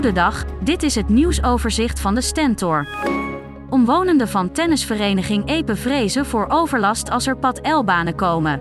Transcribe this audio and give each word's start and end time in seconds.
Goedendag, 0.00 0.44
dit 0.60 0.82
is 0.82 0.94
het 0.94 1.08
nieuwsoverzicht 1.08 2.00
van 2.00 2.14
de 2.14 2.20
Stentor. 2.20 2.86
Omwonenden 3.70 4.28
van 4.28 4.52
tennisvereniging 4.52 5.48
Epe 5.48 5.76
vrezen 5.76 6.26
voor 6.26 6.46
overlast 6.48 7.10
als 7.10 7.26
er 7.26 7.36
pad 7.36 7.66
L-banen 7.66 8.14
komen. 8.14 8.60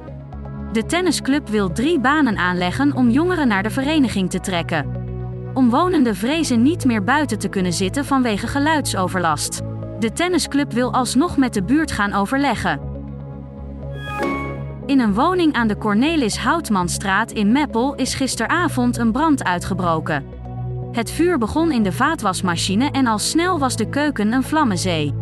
De 0.72 0.86
tennisclub 0.86 1.50
wil 1.50 1.72
drie 1.72 2.00
banen 2.00 2.38
aanleggen 2.38 2.96
om 2.96 3.10
jongeren 3.10 3.48
naar 3.48 3.64
de 3.64 3.70
vereniging 3.70 4.30
te 4.30 4.40
trekken. 4.40 4.92
Omwonenden 5.54 6.16
vrezen 6.16 6.62
niet 6.62 6.86
meer 6.86 7.04
buiten 7.04 7.40
te 7.40 7.48
kunnen 7.50 7.74
zitten 7.74 8.06
vanwege 8.06 8.48
geluidsoverlast. 8.48 9.62
De 10.00 10.12
tennisclub 10.12 10.74
wil 10.74 10.94
alsnog 10.94 11.38
met 11.38 11.54
de 11.54 11.64
buurt 11.64 11.92
gaan 11.92 12.14
overleggen. 12.14 12.80
In 14.86 15.00
een 15.00 15.14
woning 15.14 15.54
aan 15.54 15.68
de 15.68 15.78
Cornelis 15.78 16.38
Houtmanstraat 16.38 17.32
in 17.32 17.52
Meppel 17.52 17.96
is 17.96 18.14
gisteravond 18.14 18.98
een 18.98 19.12
brand 19.12 19.44
uitgebroken. 19.44 20.39
Het 20.92 21.12
vuur 21.12 21.38
begon 21.38 21.72
in 21.72 21.84
de 21.84 21.92
vaatwasmachine 21.92 22.92
en 22.92 23.08
al 23.08 23.20
snel 23.20 23.60
was 23.60 23.76
de 23.76 23.90
keuken 23.90 24.32
een 24.32 24.44
vlammenzee. 24.44 25.14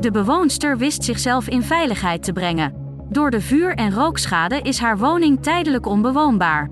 De 0.00 0.10
bewoonster 0.10 0.78
wist 0.78 1.04
zichzelf 1.04 1.48
in 1.48 1.62
veiligheid 1.62 2.22
te 2.22 2.32
brengen. 2.32 2.74
Door 3.08 3.30
de 3.30 3.40
vuur- 3.40 3.74
en 3.74 3.92
rookschade 3.94 4.60
is 4.60 4.78
haar 4.78 4.98
woning 4.98 5.42
tijdelijk 5.42 5.86
onbewoonbaar. 5.86 6.70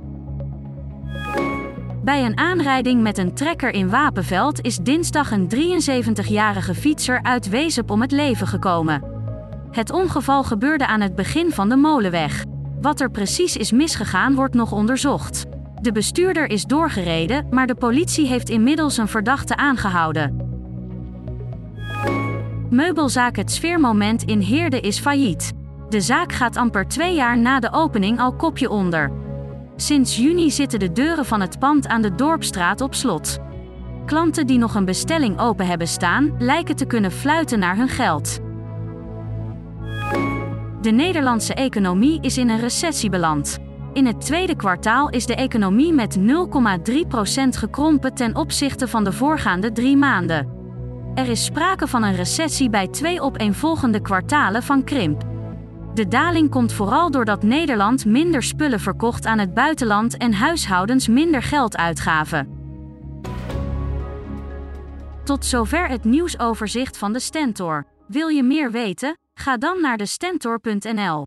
Bij 2.02 2.24
een 2.24 2.38
aanrijding 2.38 3.02
met 3.02 3.18
een 3.18 3.34
trekker 3.34 3.70
in 3.70 3.90
Wapenveld 3.90 4.60
is 4.60 4.76
dinsdag 4.76 5.30
een 5.30 5.48
73-jarige 5.48 6.74
fietser 6.74 7.22
uit 7.22 7.48
Wezep 7.48 7.90
om 7.90 8.00
het 8.00 8.12
leven 8.12 8.46
gekomen. 8.46 9.02
Het 9.70 9.90
ongeval 9.90 10.44
gebeurde 10.44 10.86
aan 10.86 11.00
het 11.00 11.14
begin 11.14 11.50
van 11.50 11.68
de 11.68 11.76
molenweg. 11.76 12.44
Wat 12.80 13.00
er 13.00 13.10
precies 13.10 13.56
is 13.56 13.72
misgegaan 13.72 14.34
wordt 14.34 14.54
nog 14.54 14.72
onderzocht. 14.72 15.44
De 15.84 15.92
bestuurder 15.92 16.50
is 16.50 16.64
doorgereden, 16.64 17.46
maar 17.50 17.66
de 17.66 17.74
politie 17.74 18.26
heeft 18.26 18.48
inmiddels 18.48 18.96
een 18.96 19.08
verdachte 19.08 19.56
aangehouden. 19.56 20.36
Meubelzaak 22.70 23.36
Het 23.36 23.52
Sfeermoment 23.52 24.22
in 24.22 24.40
Heerde 24.40 24.80
is 24.80 24.98
failliet. 24.98 25.52
De 25.88 26.00
zaak 26.00 26.32
gaat 26.32 26.56
amper 26.56 26.88
twee 26.88 27.14
jaar 27.14 27.38
na 27.38 27.60
de 27.60 27.72
opening 27.72 28.20
al 28.20 28.32
kopje 28.32 28.70
onder. 28.70 29.12
Sinds 29.76 30.16
juni 30.16 30.50
zitten 30.50 30.78
de 30.78 30.92
deuren 30.92 31.24
van 31.24 31.40
het 31.40 31.58
pand 31.58 31.86
aan 31.86 32.02
de 32.02 32.14
Dorpstraat 32.14 32.80
op 32.80 32.94
slot. 32.94 33.38
Klanten 34.06 34.46
die 34.46 34.58
nog 34.58 34.74
een 34.74 34.84
bestelling 34.84 35.38
open 35.38 35.66
hebben 35.66 35.88
staan, 35.88 36.34
lijken 36.38 36.76
te 36.76 36.86
kunnen 36.86 37.12
fluiten 37.12 37.58
naar 37.58 37.76
hun 37.76 37.88
geld. 37.88 38.40
De 40.80 40.90
Nederlandse 40.90 41.54
economie 41.54 42.18
is 42.20 42.38
in 42.38 42.48
een 42.48 42.60
recessie 42.60 43.10
beland. 43.10 43.63
In 43.94 44.06
het 44.06 44.20
tweede 44.20 44.56
kwartaal 44.56 45.10
is 45.10 45.26
de 45.26 45.34
economie 45.34 45.92
met 45.92 46.18
0,3% 46.18 46.24
gekrompen 47.48 48.14
ten 48.14 48.36
opzichte 48.36 48.88
van 48.88 49.04
de 49.04 49.12
voorgaande 49.12 49.72
drie 49.72 49.96
maanden. 49.96 50.48
Er 51.14 51.28
is 51.28 51.44
sprake 51.44 51.86
van 51.86 52.02
een 52.02 52.14
recessie 52.14 52.70
bij 52.70 52.88
twee 52.88 53.20
opeenvolgende 53.20 54.00
kwartalen 54.00 54.62
van 54.62 54.84
krimp. 54.84 55.22
De 55.94 56.08
daling 56.08 56.50
komt 56.50 56.72
vooral 56.72 57.10
doordat 57.10 57.42
Nederland 57.42 58.04
minder 58.04 58.42
spullen 58.42 58.80
verkocht 58.80 59.26
aan 59.26 59.38
het 59.38 59.54
buitenland 59.54 60.16
en 60.16 60.32
huishoudens 60.32 61.08
minder 61.08 61.42
geld 61.42 61.76
uitgaven. 61.76 62.48
Tot 65.24 65.44
zover 65.44 65.88
het 65.88 66.04
nieuwsoverzicht 66.04 66.98
van 66.98 67.12
de 67.12 67.20
Stentor. 67.20 67.86
Wil 68.06 68.28
je 68.28 68.42
meer 68.42 68.70
weten? 68.70 69.18
Ga 69.34 69.56
dan 69.56 69.80
naar 69.80 69.96
de 69.96 70.06
stentor.nl. 70.06 71.26